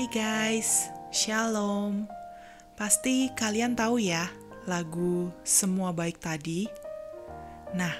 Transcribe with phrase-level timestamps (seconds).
[0.00, 2.08] Hai guys, Shalom.
[2.72, 4.32] Pasti kalian tahu ya
[4.64, 6.64] lagu Semua Baik tadi?
[7.76, 7.92] Nah,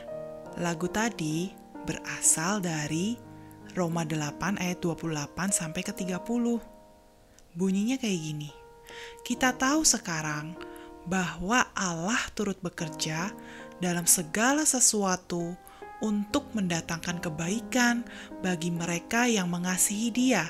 [0.57, 1.53] lagu tadi
[1.85, 3.21] berasal dari
[3.77, 6.25] Roma 8 ayat 28 sampai ke 30.
[7.53, 8.49] Bunyinya kayak gini.
[9.21, 10.57] Kita tahu sekarang
[11.05, 13.29] bahwa Allah turut bekerja
[13.77, 15.53] dalam segala sesuatu
[16.01, 18.09] untuk mendatangkan kebaikan
[18.41, 20.49] bagi mereka yang mengasihi Dia,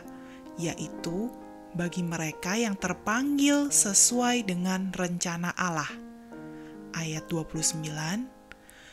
[0.61, 1.33] yaitu
[1.73, 5.89] bagi mereka yang terpanggil sesuai dengan rencana Allah.
[6.93, 7.81] Ayat 29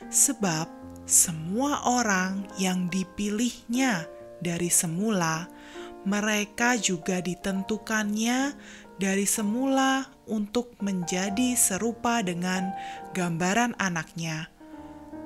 [0.08, 0.69] Sebab
[1.09, 4.06] semua orang yang dipilihnya
[4.38, 5.50] dari semula,
[6.06, 8.53] mereka juga ditentukannya
[9.02, 12.72] dari semula untuk menjadi serupa dengan
[13.18, 14.47] gambaran anaknya,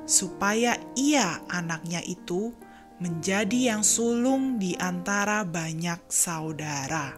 [0.08, 2.56] supaya ia anaknya itu
[3.02, 7.18] menjadi yang sulung di antara banyak saudara.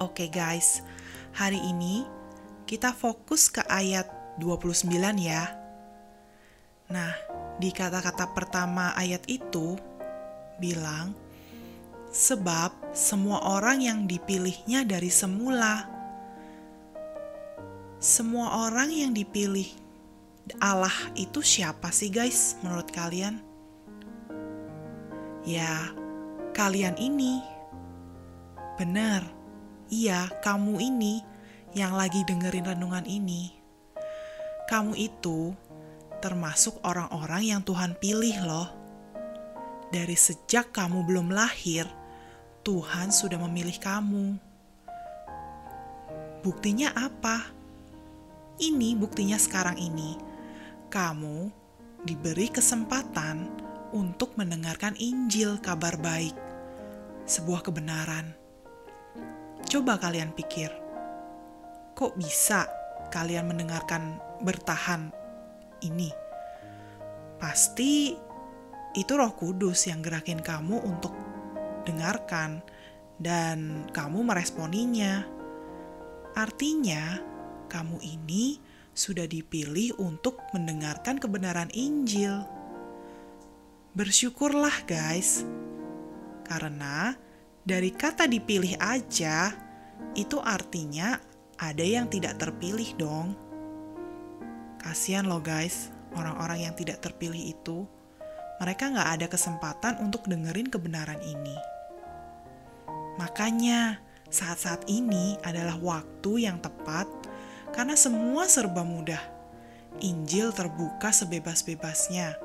[0.00, 0.80] Oke guys,
[1.36, 2.08] hari ini
[2.64, 4.08] kita fokus ke ayat
[4.40, 4.88] 29
[5.20, 5.52] ya.
[6.88, 7.12] Nah,
[7.60, 9.76] di kata-kata pertama ayat itu
[10.56, 11.12] bilang,
[12.08, 15.84] sebab semua orang yang dipilihnya dari semula.
[18.00, 19.68] Semua orang yang dipilih
[20.64, 23.44] Allah itu siapa sih guys menurut kalian?
[25.48, 25.92] Ya,
[26.52, 27.40] kalian ini.
[28.76, 29.24] Benar,
[29.88, 31.24] iya kamu ini
[31.72, 33.54] yang lagi dengerin renungan ini.
[34.68, 35.56] Kamu itu
[36.20, 38.68] termasuk orang-orang yang Tuhan pilih loh.
[39.88, 41.88] Dari sejak kamu belum lahir,
[42.60, 44.36] Tuhan sudah memilih kamu.
[46.44, 47.48] Buktinya apa?
[48.60, 50.20] Ini buktinya sekarang ini.
[50.92, 51.48] Kamu
[52.04, 56.36] diberi kesempatan untuk mendengarkan Injil kabar baik,
[57.24, 58.36] sebuah kebenaran.
[59.68, 60.72] Coba kalian pikir,
[61.92, 62.68] kok bisa
[63.12, 65.12] kalian mendengarkan bertahan
[65.84, 66.08] ini?
[67.38, 68.16] Pasti
[68.96, 71.14] itu Roh Kudus yang gerakin kamu untuk
[71.84, 72.64] dengarkan
[73.20, 75.22] dan kamu meresponinya.
[76.34, 77.18] Artinya,
[77.68, 78.58] kamu ini
[78.96, 82.57] sudah dipilih untuk mendengarkan kebenaran Injil.
[83.96, 85.48] Bersyukurlah, guys,
[86.44, 87.16] karena
[87.64, 89.56] dari kata dipilih aja
[90.12, 91.16] itu artinya
[91.56, 93.32] ada yang tidak terpilih, dong.
[94.76, 97.88] Kasihan loh, guys, orang-orang yang tidak terpilih itu
[98.60, 101.56] mereka nggak ada kesempatan untuk dengerin kebenaran ini.
[103.16, 107.08] Makanya, saat-saat ini adalah waktu yang tepat
[107.72, 109.20] karena semua serba mudah.
[110.04, 112.36] Injil terbuka sebebas-bebasnya.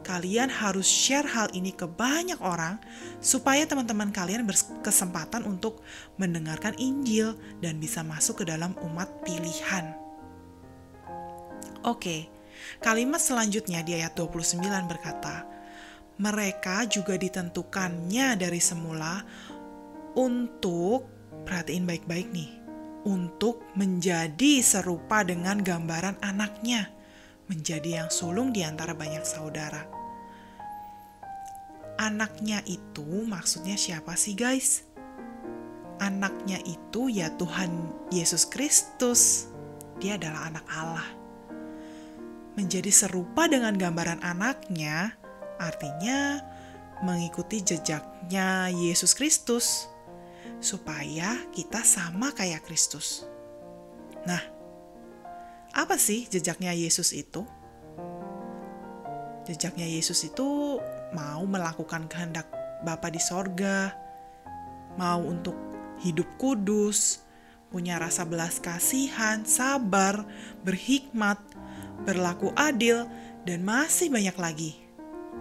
[0.00, 2.80] Kalian harus share hal ini ke banyak orang
[3.20, 5.84] supaya teman-teman kalian berkesempatan untuk
[6.16, 9.92] mendengarkan Injil dan bisa masuk ke dalam umat pilihan.
[11.84, 12.28] Oke,
[12.80, 15.48] kalimat selanjutnya di ayat 29 berkata,
[16.20, 19.24] mereka juga ditentukannya dari semula
[20.12, 21.08] untuk,
[21.48, 22.50] perhatiin baik-baik nih,
[23.08, 26.92] untuk menjadi serupa dengan gambaran anaknya,
[27.50, 29.82] menjadi yang sulung di antara banyak saudara.
[31.98, 34.86] Anaknya itu maksudnya siapa sih guys?
[35.98, 37.68] Anaknya itu ya Tuhan
[38.14, 39.50] Yesus Kristus.
[39.98, 41.08] Dia adalah anak Allah.
[42.56, 45.20] Menjadi serupa dengan gambaran anaknya,
[45.60, 46.40] Artinya,
[47.04, 49.90] mengikuti jejaknya Yesus Kristus.
[50.60, 53.24] supaya kita sama kayak Kristus.
[54.28, 54.59] Nah,
[55.70, 57.46] apa sih jejaknya Yesus itu?
[59.46, 60.78] Jejaknya Yesus itu
[61.14, 62.46] mau melakukan kehendak
[62.80, 63.92] Bapa di sorga,
[64.96, 65.54] mau untuk
[66.00, 67.20] hidup kudus,
[67.68, 70.24] punya rasa belas kasihan, sabar,
[70.64, 71.38] berhikmat,
[72.08, 73.04] berlaku adil,
[73.44, 74.72] dan masih banyak lagi.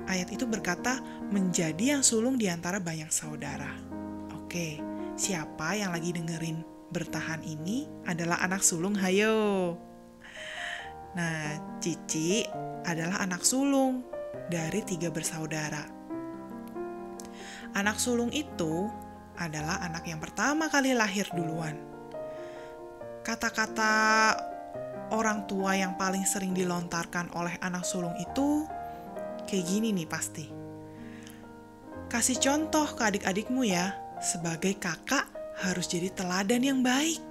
[0.05, 0.99] Ayat itu berkata,
[1.29, 3.71] menjadi yang sulung di antara banyak saudara.
[4.35, 4.81] Oke,
[5.15, 9.77] siapa yang lagi dengerin bertahan ini adalah anak sulung, hayo.
[11.17, 12.45] Nah, Cici
[12.85, 14.05] adalah anak sulung
[14.49, 15.81] dari tiga bersaudara.
[17.77, 18.89] Anak sulung itu
[19.37, 21.77] adalah anak yang pertama kali lahir duluan.
[23.23, 23.93] Kata-kata
[25.13, 28.65] orang tua yang paling sering dilontarkan oleh anak sulung itu
[29.45, 30.45] kayak gini nih pasti.
[32.09, 35.29] Kasih contoh ke adik-adikmu ya, sebagai kakak
[35.61, 37.21] harus jadi teladan yang baik.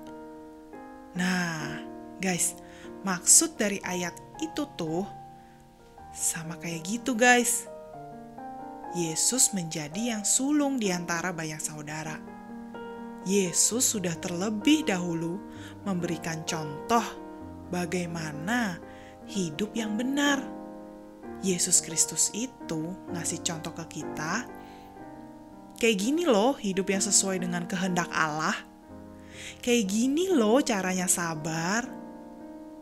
[1.18, 1.82] Nah,
[2.22, 2.54] guys,
[3.02, 5.06] maksud dari ayat itu tuh
[6.14, 7.66] sama kayak gitu guys.
[8.96, 12.16] Yesus menjadi yang sulung di antara banyak saudara.
[13.28, 15.36] Yesus sudah terlebih dahulu
[15.84, 17.04] memberikan contoh
[17.68, 18.80] bagaimana
[19.28, 20.40] hidup yang benar.
[21.44, 24.48] Yesus Kristus itu ngasih contoh ke kita.
[25.78, 28.56] Kayak gini loh hidup yang sesuai dengan kehendak Allah.
[29.62, 31.97] Kayak gini loh caranya sabar.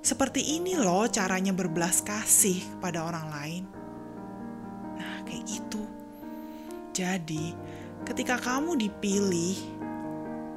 [0.06, 3.62] Seperti ini loh caranya berbelas kasih kepada orang lain.
[4.94, 5.82] Nah, kayak gitu.
[6.94, 7.50] Jadi,
[8.06, 9.58] ketika kamu dipilih,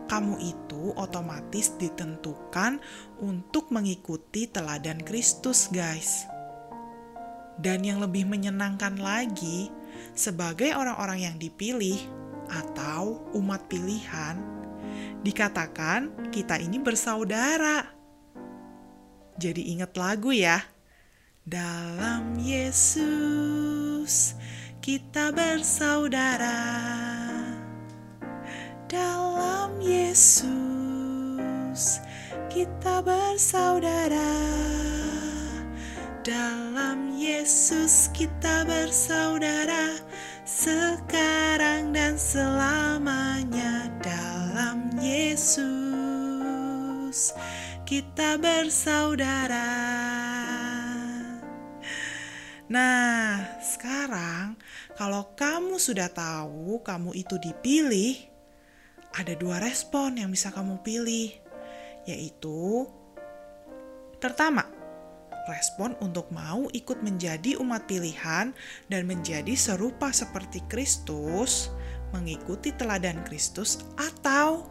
[0.05, 2.77] kamu itu otomatis ditentukan
[3.17, 6.29] untuk mengikuti teladan Kristus, guys.
[7.57, 9.73] Dan yang lebih menyenangkan lagi,
[10.13, 11.97] sebagai orang-orang yang dipilih
[12.53, 14.37] atau umat pilihan,
[15.25, 17.98] dikatakan kita ini bersaudara.
[19.39, 20.59] Jadi ingat lagu ya.
[21.47, 24.35] Dalam Yesus
[24.83, 26.59] kita bersaudara.
[28.91, 32.03] Dalam Yesus
[32.51, 34.35] kita bersaudara.
[36.19, 39.95] Dalam Yesus kita bersaudara
[40.43, 47.31] sekarang dan selamanya dalam Yesus
[47.89, 49.65] kita bersaudara.
[52.69, 54.61] Nah, sekarang
[54.93, 58.13] kalau kamu sudah tahu kamu itu dipilih,
[59.17, 61.33] ada dua respon yang bisa kamu pilih,
[62.05, 62.85] yaitu
[64.21, 64.69] pertama,
[65.49, 68.53] respon untuk mau ikut menjadi umat pilihan
[68.85, 71.73] dan menjadi serupa seperti Kristus,
[72.13, 74.69] mengikuti teladan Kristus, atau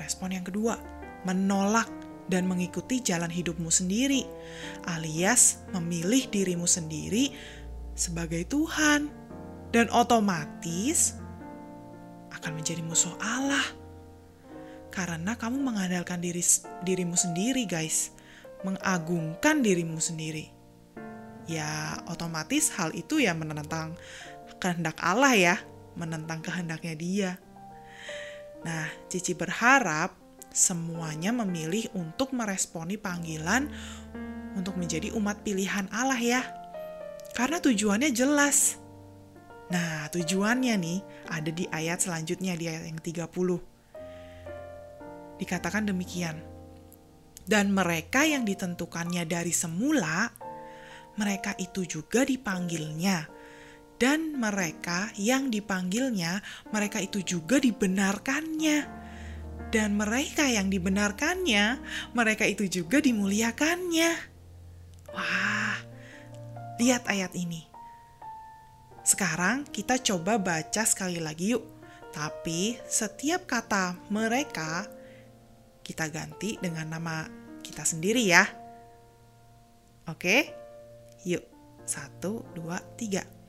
[0.00, 0.80] respon yang kedua,
[1.28, 4.22] menolak dan mengikuti jalan hidupmu sendiri,
[4.86, 7.34] alias memilih dirimu sendiri
[7.98, 9.10] sebagai Tuhan,
[9.74, 11.18] dan otomatis
[12.30, 13.80] akan menjadi musuh Allah
[14.90, 16.42] karena kamu mengandalkan diri
[16.82, 18.10] dirimu sendiri, guys,
[18.66, 20.50] mengagungkan dirimu sendiri.
[21.46, 23.94] Ya, otomatis hal itu ya menentang
[24.58, 25.56] kehendak Allah ya,
[25.94, 27.30] menentang kehendaknya Dia.
[28.66, 30.19] Nah, Cici berharap
[30.50, 33.70] semuanya memilih untuk meresponi panggilan
[34.58, 36.42] untuk menjadi umat pilihan Allah ya.
[37.32, 38.76] Karena tujuannya jelas.
[39.70, 40.98] Nah, tujuannya nih
[41.30, 43.30] ada di ayat selanjutnya di ayat yang 30.
[45.38, 46.42] Dikatakan demikian.
[47.46, 50.30] Dan mereka yang ditentukannya dari semula,
[51.18, 53.26] mereka itu juga dipanggilnya.
[54.00, 56.42] Dan mereka yang dipanggilnya,
[56.74, 58.99] mereka itu juga dibenarkannya
[59.68, 61.78] dan mereka yang dibenarkannya,
[62.16, 64.10] mereka itu juga dimuliakannya.
[65.12, 65.76] Wah,
[66.80, 67.68] lihat ayat ini.
[69.04, 71.64] Sekarang kita coba baca sekali lagi yuk.
[72.10, 74.88] Tapi setiap kata mereka
[75.84, 77.28] kita ganti dengan nama
[77.60, 78.44] kita sendiri ya.
[80.10, 80.50] Oke?
[81.26, 81.44] Yuk.
[81.86, 83.39] Satu, dua, tiga.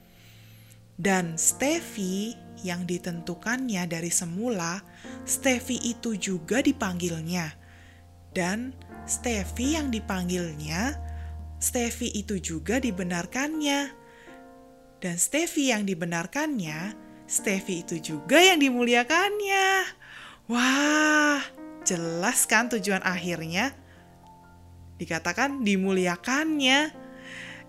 [1.01, 4.85] Dan Steffi yang ditentukannya dari semula,
[5.25, 7.49] Steffi itu juga dipanggilnya.
[8.29, 8.77] Dan
[9.09, 10.93] Steffi yang dipanggilnya,
[11.57, 13.89] Steffi itu juga dibenarkannya.
[15.01, 16.93] Dan Steffi yang dibenarkannya,
[17.25, 19.89] Steffi itu juga yang dimuliakannya.
[20.45, 21.41] Wah,
[21.81, 23.73] jelas kan tujuan akhirnya?
[25.01, 27.00] Dikatakan dimuliakannya.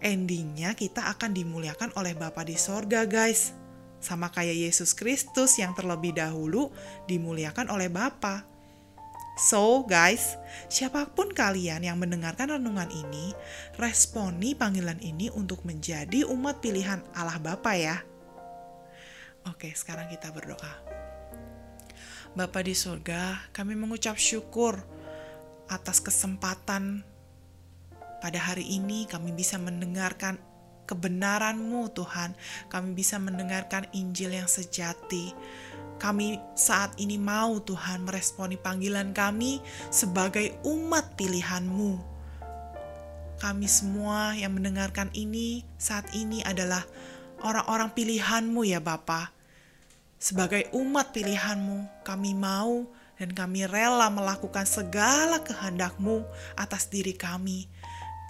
[0.02, 3.54] Endingnya kita akan dimuliakan oleh Bapa di sorga guys
[4.02, 6.75] sama kayak Yesus Kristus yang terlebih dahulu
[7.06, 8.42] dimuliakan oleh Bapa.
[9.38, 10.37] So, guys,
[10.68, 13.32] siapa pun kalian yang mendengarkan renungan ini,
[13.80, 17.97] responi panggilan ini untuk menjadi umat pilihan Allah Bapa ya.
[19.49, 20.75] Oke, sekarang kita berdoa.
[22.37, 24.76] Bapa di surga, kami mengucap syukur
[25.71, 27.00] atas kesempatan
[28.23, 30.38] pada hari ini kami bisa mendengarkan
[30.87, 32.38] kebenaran-Mu Tuhan.
[32.71, 35.35] Kami bisa mendengarkan Injil yang sejati.
[35.99, 39.59] Kami saat ini mau Tuhan meresponi panggilan kami
[39.91, 42.14] sebagai umat pilihan-Mu.
[43.43, 46.87] Kami semua yang mendengarkan ini saat ini adalah
[47.43, 49.35] orang-orang pilihan-Mu ya Bapa.
[50.23, 52.87] Sebagai umat pilihan-Mu, kami mau
[53.19, 56.23] dan kami rela melakukan segala kehendak-Mu
[56.55, 57.67] atas diri kami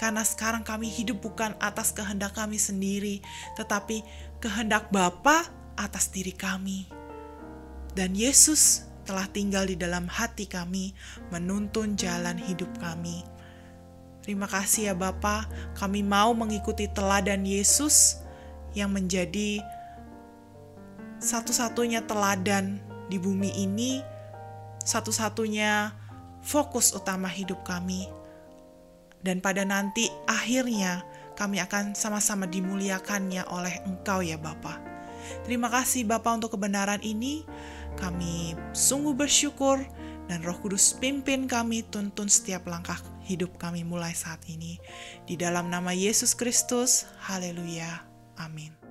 [0.03, 3.23] karena sekarang kami hidup bukan atas kehendak kami sendiri,
[3.55, 4.03] tetapi
[4.43, 5.47] kehendak Bapa
[5.79, 6.91] atas diri kami.
[7.95, 10.91] Dan Yesus telah tinggal di dalam hati kami,
[11.31, 13.23] menuntun jalan hidup kami.
[14.27, 15.47] Terima kasih ya Bapa,
[15.79, 18.19] kami mau mengikuti teladan Yesus
[18.75, 19.63] yang menjadi
[21.23, 24.03] satu-satunya teladan di bumi ini,
[24.83, 25.95] satu-satunya
[26.43, 28.11] fokus utama hidup kami
[29.23, 31.07] dan pada nanti akhirnya
[31.39, 34.79] kami akan sama-sama dimuliakannya oleh Engkau ya Bapa.
[35.47, 37.47] Terima kasih Bapa untuk kebenaran ini.
[37.97, 39.81] Kami sungguh bersyukur
[40.27, 44.83] dan Roh Kudus pimpin kami tuntun setiap langkah hidup kami mulai saat ini.
[45.25, 48.03] Di dalam nama Yesus Kristus, haleluya.
[48.41, 48.82] Amin.